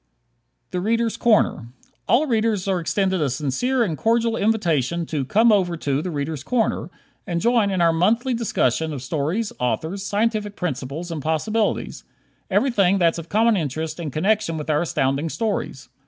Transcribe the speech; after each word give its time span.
"The 0.71 0.81
Readers' 0.81 1.15
Corner" 1.15 1.67
All 2.09 2.25
Readers 2.25 2.67
are 2.67 2.79
extended 2.79 3.21
a 3.21 3.29
sincere 3.29 3.83
and 3.83 3.95
cordial 3.95 4.35
invitation 4.35 5.05
to 5.05 5.23
"come 5.25 5.51
over 5.51 5.77
to 5.77 6.01
'The 6.01 6.09
Readers' 6.09 6.43
Corner'" 6.43 6.89
and 7.27 7.39
join 7.39 7.69
in 7.69 7.81
our 7.81 7.93
monthly 7.93 8.33
discussion 8.33 8.93
of 8.93 9.03
stories, 9.03 9.53
authors, 9.59 10.01
scientific 10.03 10.55
principles 10.55 11.11
and 11.11 11.21
possibilities 11.21 12.03
everything 12.49 12.97
that's 12.97 13.19
of 13.19 13.29
common 13.29 13.55
interest 13.55 13.99
in 13.99 14.09
connection 14.09 14.57
with 14.57 14.71
our 14.71 14.81
Astounding 14.81 15.29
Stories. 15.29 15.87